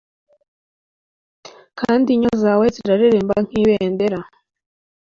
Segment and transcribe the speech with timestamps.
[1.79, 4.19] Kandi inyo zawe zizareremba nkibendera